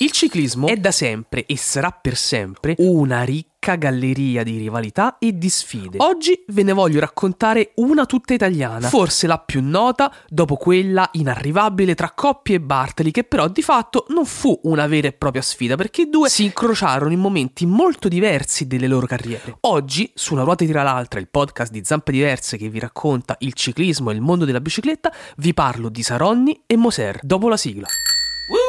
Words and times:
Il 0.00 0.12
ciclismo 0.12 0.68
è 0.68 0.76
da 0.76 0.92
sempre 0.92 1.44
e 1.44 1.56
sarà 1.56 1.90
per 1.90 2.14
sempre 2.14 2.76
una 2.78 3.24
ricca 3.24 3.74
galleria 3.74 4.44
di 4.44 4.56
rivalità 4.56 5.18
e 5.18 5.36
di 5.36 5.48
sfide. 5.48 5.98
Oggi 5.98 6.44
ve 6.46 6.62
ne 6.62 6.72
voglio 6.72 7.00
raccontare 7.00 7.72
una 7.76 8.06
tutta 8.06 8.32
italiana, 8.32 8.86
forse 8.86 9.26
la 9.26 9.40
più 9.40 9.60
nota 9.60 10.14
dopo 10.28 10.54
quella 10.54 11.08
inarrivabile 11.14 11.96
tra 11.96 12.12
Coppi 12.12 12.54
e 12.54 12.60
Bartoli, 12.60 13.10
che 13.10 13.24
però 13.24 13.48
di 13.48 13.60
fatto 13.60 14.04
non 14.10 14.24
fu 14.24 14.56
una 14.64 14.86
vera 14.86 15.08
e 15.08 15.12
propria 15.14 15.42
sfida 15.42 15.74
perché 15.74 16.02
i 16.02 16.08
due 16.08 16.28
si 16.28 16.44
incrociarono 16.44 17.12
in 17.12 17.18
momenti 17.18 17.66
molto 17.66 18.06
diversi 18.06 18.68
delle 18.68 18.86
loro 18.86 19.06
carriere. 19.06 19.56
Oggi, 19.62 20.12
su 20.14 20.34
Una 20.34 20.44
ruota 20.44 20.64
tira 20.64 20.84
l'altra, 20.84 21.18
il 21.18 21.28
podcast 21.28 21.72
di 21.72 21.82
Zampe 21.82 22.12
Diverse 22.12 22.56
che 22.56 22.68
vi 22.68 22.78
racconta 22.78 23.34
il 23.40 23.52
ciclismo 23.52 24.12
e 24.12 24.14
il 24.14 24.20
mondo 24.20 24.44
della 24.44 24.60
bicicletta, 24.60 25.12
vi 25.38 25.52
parlo 25.54 25.88
di 25.88 26.04
Saronni 26.04 26.62
e 26.68 26.76
Moser, 26.76 27.18
dopo 27.24 27.48
la 27.48 27.56
sigla. 27.56 27.88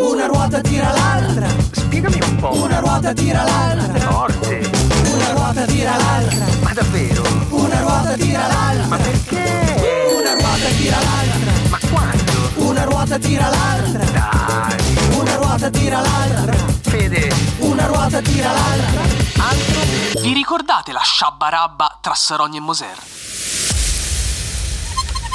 Una 0.00 0.26
ruota 0.26 0.60
tira 0.60 0.92
l'altra. 0.92 1.46
Spiegami 1.72 2.20
un 2.22 2.36
po'. 2.36 2.54
Una 2.54 2.78
ruota 2.80 3.12
tira 3.12 3.42
l'altra. 3.42 3.98
Forte. 4.10 4.70
Una 5.12 5.32
ruota 5.32 5.64
tira 5.64 5.96
l'altra. 5.96 6.46
Ma 6.62 6.72
davvero? 6.72 7.22
Una 7.50 7.80
ruota 7.80 8.12
tira 8.14 8.46
l'altra. 8.46 8.86
Ma 8.86 8.96
perché? 8.96 10.14
Una 10.18 10.32
ruota 10.34 10.68
tira 10.76 10.96
l'altra. 11.00 11.52
Ma 11.68 11.78
quando? 11.90 12.32
Una 12.68 12.84
ruota 12.84 13.18
tira 13.18 13.48
l'altra. 13.48 14.04
Dai. 14.04 15.18
Una 15.18 15.34
ruota 15.36 15.70
tira 15.70 16.00
l'altra. 16.00 16.52
Fede. 16.82 17.32
Una 17.58 17.86
ruota 17.86 18.20
tira 18.20 18.52
l'altra. 18.52 19.02
Altro? 19.48 20.20
Vi 20.22 20.32
ricordate 20.32 20.92
la 20.92 21.02
sciabarabba 21.02 21.98
tra 22.00 22.14
Saronni 22.14 22.56
e 22.56 22.60
Moser? 22.60 22.98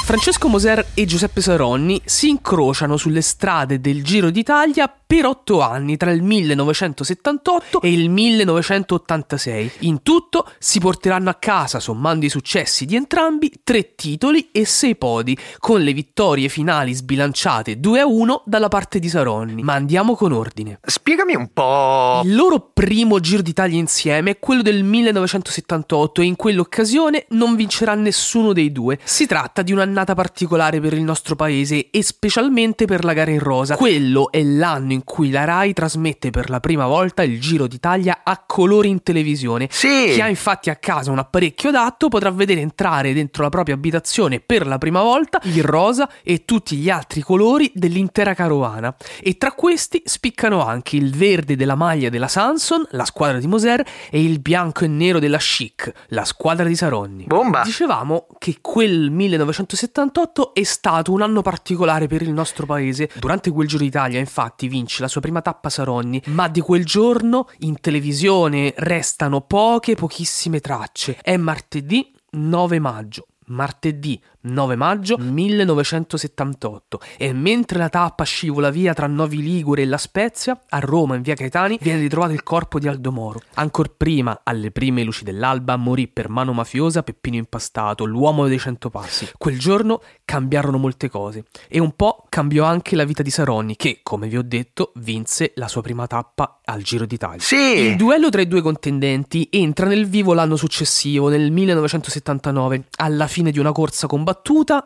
Francesco 0.06 0.46
Moser 0.46 0.86
e 0.94 1.04
Giuseppe 1.04 1.40
Saronni 1.40 2.00
si 2.04 2.28
incrociano 2.28 2.96
sulle 2.96 3.22
strade 3.22 3.80
del 3.80 4.04
Giro 4.04 4.30
d'Italia 4.30 4.88
per 5.06 5.24
otto 5.24 5.60
anni 5.60 5.96
tra 5.96 6.10
il 6.10 6.20
1978 6.20 7.80
e 7.80 7.92
il 7.92 8.10
1986. 8.10 9.70
In 9.80 10.02
tutto 10.02 10.50
si 10.58 10.80
porteranno 10.80 11.30
a 11.30 11.34
casa, 11.34 11.78
sommando 11.78 12.24
i 12.26 12.28
successi 12.28 12.86
di 12.86 12.96
entrambi, 12.96 13.52
tre 13.62 13.94
titoli 13.94 14.48
e 14.50 14.64
sei 14.64 14.96
podi, 14.96 15.38
con 15.58 15.80
le 15.80 15.92
vittorie 15.92 16.48
finali 16.48 16.92
sbilanciate 16.92 17.78
2 17.78 18.00
a 18.00 18.06
1 18.06 18.42
dalla 18.46 18.66
parte 18.66 18.98
di 18.98 19.08
Saronni. 19.08 19.62
Ma 19.62 19.74
andiamo 19.74 20.16
con 20.16 20.32
ordine. 20.32 20.80
Spiegami 20.82 21.36
un 21.36 21.50
po'. 21.52 22.22
Il 22.24 22.34
loro 22.34 22.70
primo 22.72 23.20
Giro 23.20 23.42
d'Italia 23.42 23.78
insieme 23.78 24.32
è 24.32 24.38
quello 24.40 24.62
del 24.62 24.82
1978 24.82 26.20
e 26.20 26.24
in 26.24 26.34
quell'occasione 26.34 27.26
non 27.30 27.54
vincerà 27.54 27.94
nessuno 27.94 28.52
dei 28.52 28.72
due. 28.72 28.98
Si 29.04 29.26
tratta 29.26 29.62
di 29.62 29.70
un'annata 29.70 30.14
particolare 30.14 30.80
per 30.80 30.94
il 30.94 31.02
nostro 31.02 31.36
paese 31.36 31.90
e 31.90 32.02
specialmente 32.02 32.86
per 32.86 33.04
la 33.04 33.12
gara 33.12 33.30
in 33.30 33.38
rosa. 33.38 33.76
Quello 33.76 34.32
è 34.32 34.42
l'anno 34.42 34.94
in 34.96 35.04
cui 35.04 35.30
la 35.30 35.44
RAI 35.44 35.72
trasmette 35.72 36.30
per 36.30 36.50
la 36.50 36.58
prima 36.58 36.86
volta 36.86 37.22
il 37.22 37.40
Giro 37.40 37.68
d'Italia 37.68 38.22
a 38.24 38.42
colori 38.44 38.88
in 38.88 39.02
televisione. 39.02 39.68
Sì. 39.70 40.10
Chi 40.12 40.20
ha 40.20 40.28
infatti 40.28 40.70
a 40.70 40.76
casa 40.76 41.12
un 41.12 41.18
apparecchio 41.18 41.68
adatto 41.68 42.08
potrà 42.08 42.30
vedere 42.30 42.60
entrare 42.60 43.12
dentro 43.12 43.44
la 43.44 43.48
propria 43.48 43.74
abitazione 43.74 44.40
per 44.40 44.66
la 44.66 44.78
prima 44.78 45.02
volta 45.02 45.40
il 45.44 45.62
rosa 45.62 46.10
e 46.22 46.44
tutti 46.44 46.76
gli 46.76 46.90
altri 46.90 47.20
colori 47.20 47.70
dell'intera 47.74 48.34
carovana. 48.34 48.94
E 49.20 49.36
tra 49.36 49.52
questi 49.52 50.02
spiccano 50.04 50.64
anche 50.64 50.96
il 50.96 51.14
verde 51.14 51.56
della 51.56 51.74
maglia 51.74 52.08
della 52.08 52.28
Sanson, 52.28 52.84
la 52.90 53.04
squadra 53.04 53.38
di 53.38 53.46
Moser, 53.46 53.84
e 54.10 54.22
il 54.22 54.40
bianco 54.40 54.84
e 54.84 54.88
nero 54.88 55.18
della 55.18 55.38
Chic, 55.38 55.92
la 56.08 56.24
squadra 56.24 56.66
di 56.66 56.74
Saronni. 56.74 57.24
Bomba. 57.26 57.62
Dicevamo 57.62 58.26
che 58.38 58.58
quel 58.60 59.10
1978 59.10 60.54
è 60.54 60.62
stato 60.62 61.12
un 61.12 61.22
anno 61.22 61.42
particolare 61.42 62.06
per 62.06 62.22
il 62.22 62.32
nostro 62.32 62.66
paese. 62.66 63.10
Durante 63.14 63.50
quel 63.50 63.68
Giro 63.68 63.82
d'Italia, 63.82 64.18
infatti, 64.18 64.68
vince 64.68 64.85
la 64.98 65.08
sua 65.08 65.20
prima 65.20 65.42
tappa 65.42 65.70
Saronni, 65.70 66.22
ma 66.26 66.48
di 66.48 66.60
quel 66.60 66.84
giorno 66.84 67.48
in 67.58 67.80
televisione 67.80 68.72
restano 68.76 69.40
poche, 69.42 69.94
pochissime 69.94 70.60
tracce. 70.60 71.18
È 71.22 71.36
martedì 71.36 72.12
9 72.30 72.78
maggio. 72.78 73.26
Martedì 73.48 74.20
9 74.46 74.76
maggio 74.76 75.16
1978 75.18 77.00
e 77.18 77.32
mentre 77.32 77.78
la 77.78 77.88
tappa 77.88 78.24
scivola 78.24 78.70
via 78.70 78.94
tra 78.94 79.06
Novi 79.06 79.42
Ligure 79.42 79.82
e 79.82 79.86
La 79.86 79.98
Spezia, 79.98 80.60
a 80.68 80.78
Roma 80.78 81.16
in 81.16 81.22
via 81.22 81.34
Caetani 81.34 81.78
viene 81.80 82.00
ritrovato 82.00 82.32
il 82.32 82.42
corpo 82.42 82.78
di 82.78 82.88
Aldo 82.88 83.12
Moro. 83.12 83.40
Ancor 83.54 83.94
prima, 83.96 84.40
alle 84.44 84.70
prime 84.70 85.02
luci 85.02 85.24
dell'alba, 85.24 85.76
morì 85.76 86.08
per 86.08 86.28
mano 86.28 86.52
mafiosa 86.52 87.02
Peppino 87.02 87.36
Impastato, 87.36 88.04
l'uomo 88.04 88.46
dei 88.46 88.58
cento 88.58 88.90
passi. 88.90 89.28
Quel 89.36 89.58
giorno 89.58 90.00
cambiarono 90.24 90.78
molte 90.78 91.08
cose 91.08 91.44
e 91.68 91.78
un 91.78 91.92
po' 91.92 92.24
cambiò 92.28 92.64
anche 92.64 92.96
la 92.96 93.04
vita 93.04 93.22
di 93.22 93.30
Saronni 93.30 93.76
che, 93.76 94.00
come 94.02 94.28
vi 94.28 94.36
ho 94.36 94.42
detto, 94.42 94.92
vinse 94.96 95.52
la 95.56 95.68
sua 95.68 95.82
prima 95.82 96.06
tappa 96.06 96.60
al 96.64 96.82
Giro 96.82 97.06
d'Italia. 97.06 97.40
Sì. 97.40 97.56
Il 97.56 97.96
duello 97.96 98.28
tra 98.30 98.40
i 98.40 98.48
due 98.48 98.62
contendenti 98.62 99.48
entra 99.50 99.86
nel 99.86 100.06
vivo 100.06 100.34
l'anno 100.34 100.56
successivo, 100.56 101.28
nel 101.28 101.50
1979. 101.50 102.86
Alla 102.98 103.26
fine 103.26 103.50
di 103.50 103.58
una 103.58 103.72
corsa 103.72 104.06
combattuta, 104.06 104.35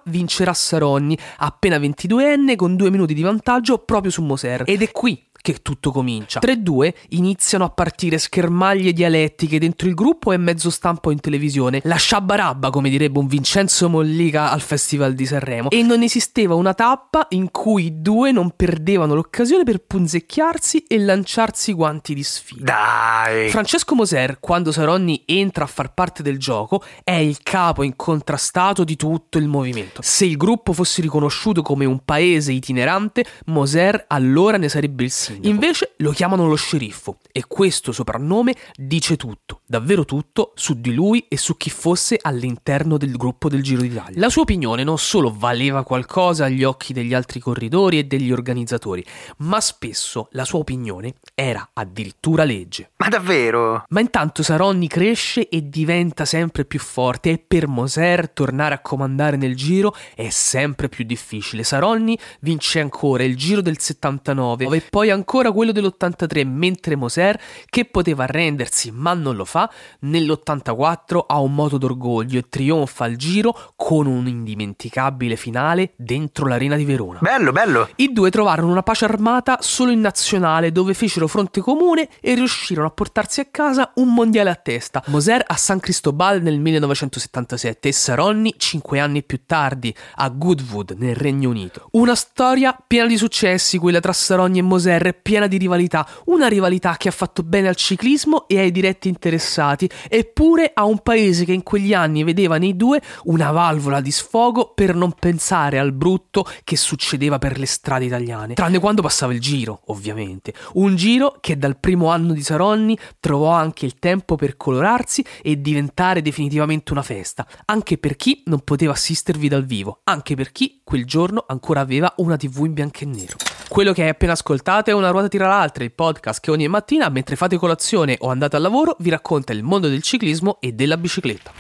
vincerà 0.04 0.52
Saronni, 0.52 1.16
appena 1.38 1.78
22enne, 1.78 2.56
con 2.56 2.76
due 2.76 2.90
minuti 2.90 3.14
di 3.14 3.22
vantaggio 3.22 3.78
proprio 3.78 4.10
su 4.10 4.22
Moser. 4.22 4.64
Ed 4.66 4.82
è 4.82 4.90
qui 4.90 5.29
che 5.40 5.62
tutto 5.62 5.90
comincia. 5.90 6.40
Tra 6.40 6.52
i 6.52 6.62
due 6.62 6.94
iniziano 7.10 7.64
a 7.64 7.70
partire 7.70 8.18
schermaglie 8.18 8.92
dialettiche 8.92 9.58
dentro 9.58 9.88
il 9.88 9.94
gruppo 9.94 10.32
e 10.32 10.36
mezzo 10.36 10.70
stampo 10.70 11.10
in 11.10 11.20
televisione. 11.20 11.80
La 11.84 11.96
sciabarabba, 11.96 12.70
come 12.70 12.90
direbbe 12.90 13.18
un 13.18 13.26
Vincenzo 13.26 13.88
Mollica 13.88 14.50
al 14.50 14.60
Festival 14.60 15.14
di 15.14 15.26
Sanremo. 15.26 15.70
E 15.70 15.82
non 15.82 16.02
esisteva 16.02 16.54
una 16.54 16.74
tappa 16.74 17.26
in 17.30 17.50
cui 17.50 17.86
i 17.86 18.00
due 18.00 18.32
non 18.32 18.52
perdevano 18.54 19.14
l'occasione 19.14 19.64
per 19.64 19.78
punzecchiarsi 19.78 20.84
e 20.86 20.98
lanciarsi 20.98 21.72
guanti 21.72 22.14
di 22.14 22.22
sfida. 22.22 22.64
Dai. 22.64 23.48
Francesco 23.48 23.94
Moser, 23.94 24.38
quando 24.40 24.72
Saronni 24.72 25.22
entra 25.26 25.64
a 25.64 25.68
far 25.68 25.94
parte 25.94 26.22
del 26.22 26.38
gioco, 26.38 26.82
è 27.02 27.12
il 27.12 27.38
capo 27.42 27.82
incontrastato 27.82 28.84
di 28.84 28.96
tutto 28.96 29.38
il 29.38 29.48
movimento. 29.48 30.02
Se 30.02 30.24
il 30.24 30.36
gruppo 30.36 30.72
fosse 30.72 31.00
riconosciuto 31.02 31.62
come 31.62 31.84
un 31.84 32.00
paese 32.04 32.52
itinerante, 32.52 33.24
Moser 33.46 34.04
allora 34.08 34.56
ne 34.56 34.68
sarebbe 34.68 35.04
il 35.04 35.10
sindaco. 35.10 35.29
Invece 35.42 35.94
lo 35.98 36.12
chiamano 36.12 36.46
lo 36.46 36.54
sceriffo 36.54 37.18
e 37.32 37.44
questo 37.46 37.92
soprannome 37.92 38.54
dice 38.76 39.16
tutto, 39.16 39.60
davvero 39.66 40.04
tutto, 40.04 40.52
su 40.54 40.80
di 40.80 40.92
lui 40.92 41.26
e 41.28 41.36
su 41.36 41.56
chi 41.56 41.70
fosse 41.70 42.18
all'interno 42.20 42.96
del 42.96 43.16
gruppo 43.16 43.48
del 43.48 43.62
Giro 43.62 43.82
d'Italia. 43.82 44.18
La 44.18 44.28
sua 44.28 44.42
opinione 44.42 44.84
non 44.84 44.98
solo 44.98 45.34
valeva 45.36 45.82
qualcosa 45.82 46.44
agli 46.46 46.64
occhi 46.64 46.92
degli 46.92 47.14
altri 47.14 47.40
corridori 47.40 47.98
e 47.98 48.04
degli 48.04 48.32
organizzatori, 48.32 49.04
ma 49.38 49.60
spesso 49.60 50.28
la 50.32 50.44
sua 50.44 50.60
opinione 50.60 51.14
era 51.34 51.70
addirittura 51.72 52.44
legge. 52.44 52.92
Ma 52.96 53.08
davvero? 53.08 53.84
Ma 53.88 54.00
intanto 54.00 54.42
Saronni 54.42 54.88
cresce 54.88 55.48
e 55.48 55.68
diventa 55.68 56.24
sempre 56.24 56.64
più 56.64 56.78
forte 56.78 57.30
e 57.30 57.38
per 57.38 57.66
Moser 57.66 58.28
tornare 58.30 58.74
a 58.74 58.80
comandare 58.80 59.36
nel 59.36 59.56
giro 59.56 59.94
è 60.14 60.28
sempre 60.30 60.88
più 60.88 61.04
difficile. 61.04 61.62
Saronni 61.62 62.18
vince 62.40 62.80
ancora 62.80 63.22
il 63.22 63.36
giro 63.36 63.60
del 63.60 63.78
79 63.78 64.66
e 64.76 64.80
poi 64.88 65.10
ancora 65.10 65.18
quello 65.24 65.72
dell'83 65.72 66.46
mentre 66.46 66.96
Moser, 66.96 67.40
che 67.68 67.84
poteva 67.84 68.24
arrendersi 68.24 68.90
ma 68.90 69.14
non 69.14 69.36
lo 69.36 69.44
fa, 69.44 69.70
nell'84 70.00 71.24
ha 71.26 71.40
un 71.40 71.54
moto 71.54 71.78
d'orgoglio 71.78 72.38
e 72.38 72.48
trionfa 72.48 73.04
al 73.04 73.16
giro 73.16 73.72
con 73.76 74.06
un 74.06 74.26
indimenticabile 74.26 75.36
finale 75.36 75.92
dentro 75.96 76.46
l'arena 76.46 76.76
di 76.76 76.84
Verona. 76.84 77.18
Bello, 77.20 77.52
bello. 77.52 77.88
I 77.96 78.12
due 78.12 78.30
trovarono 78.30 78.70
una 78.70 78.82
pace 78.82 79.04
armata 79.04 79.58
solo 79.60 79.90
in 79.90 80.00
nazionale, 80.00 80.72
dove 80.72 80.94
fecero 80.94 81.26
fronte 81.26 81.60
comune 81.60 82.08
e 82.20 82.34
riuscirono 82.34 82.86
a 82.86 82.90
portarsi 82.90 83.40
a 83.40 83.46
casa 83.50 83.92
un 83.96 84.12
mondiale 84.12 84.50
a 84.50 84.54
testa. 84.54 85.02
Moser 85.06 85.42
a 85.46 85.56
San 85.56 85.80
Cristobal 85.80 86.42
nel 86.42 86.58
1977 86.58 87.88
e 87.88 87.92
Saronni 87.92 88.54
cinque 88.56 88.98
anni 88.98 89.22
più 89.22 89.40
tardi 89.46 89.94
a 90.16 90.28
Goodwood 90.28 90.94
nel 90.98 91.16
Regno 91.16 91.50
Unito. 91.50 91.88
Una 91.92 92.14
storia 92.14 92.76
piena 92.86 93.06
di 93.06 93.16
successi, 93.16 93.78
quella 93.78 94.00
tra 94.00 94.12
Saronni 94.12 94.58
e 94.58 94.62
Moser, 94.62 95.09
piena 95.12 95.46
di 95.46 95.56
rivalità, 95.56 96.06
una 96.26 96.48
rivalità 96.48 96.96
che 96.96 97.08
ha 97.08 97.12
fatto 97.12 97.42
bene 97.42 97.68
al 97.68 97.76
ciclismo 97.76 98.46
e 98.48 98.58
ai 98.58 98.70
diretti 98.70 99.08
interessati, 99.08 99.88
eppure 100.08 100.70
a 100.74 100.84
un 100.84 100.98
paese 100.98 101.44
che 101.44 101.52
in 101.52 101.62
quegli 101.62 101.94
anni 101.94 102.24
vedeva 102.24 102.58
nei 102.58 102.76
due 102.76 103.00
una 103.24 103.50
valvola 103.50 104.00
di 104.00 104.10
sfogo 104.10 104.72
per 104.74 104.94
non 104.94 105.12
pensare 105.12 105.78
al 105.78 105.92
brutto 105.92 106.46
che 106.64 106.76
succedeva 106.76 107.38
per 107.38 107.58
le 107.58 107.66
strade 107.66 108.04
italiane, 108.04 108.54
tranne 108.54 108.78
quando 108.78 109.02
passava 109.02 109.32
il 109.32 109.40
giro, 109.40 109.82
ovviamente. 109.86 110.54
Un 110.74 110.96
giro 110.96 111.36
che 111.40 111.56
dal 111.56 111.78
primo 111.78 112.08
anno 112.10 112.32
di 112.32 112.42
Saronni 112.42 112.98
trovò 113.18 113.50
anche 113.50 113.86
il 113.86 113.98
tempo 113.98 114.36
per 114.36 114.56
colorarsi 114.56 115.24
e 115.42 115.60
diventare 115.60 116.22
definitivamente 116.22 116.92
una 116.92 117.02
festa, 117.02 117.46
anche 117.66 117.98
per 117.98 118.16
chi 118.16 118.42
non 118.46 118.60
poteva 118.60 118.92
assistervi 118.92 119.48
dal 119.48 119.64
vivo, 119.64 120.00
anche 120.04 120.34
per 120.34 120.52
chi 120.52 120.80
quel 120.84 121.04
giorno 121.04 121.44
ancora 121.46 121.80
aveva 121.80 122.12
una 122.18 122.36
TV 122.36 122.64
in 122.64 122.72
bianco 122.72 123.00
e 123.00 123.06
nero. 123.06 123.49
Quello 123.70 123.92
che 123.92 124.02
hai 124.02 124.08
appena 124.08 124.32
ascoltato 124.32 124.90
è 124.90 124.92
Una 124.92 125.10
ruota 125.10 125.28
tira 125.28 125.46
l'altra, 125.46 125.84
il 125.84 125.92
podcast 125.92 126.40
che 126.40 126.50
ogni 126.50 126.66
mattina, 126.66 127.08
mentre 127.08 127.36
fate 127.36 127.56
colazione 127.56 128.16
o 128.18 128.28
andate 128.28 128.56
al 128.56 128.62
lavoro, 128.62 128.96
vi 128.98 129.10
racconta 129.10 129.52
il 129.52 129.62
mondo 129.62 129.86
del 129.86 130.02
ciclismo 130.02 130.56
e 130.58 130.72
della 130.72 130.96
bicicletta. 130.96 131.52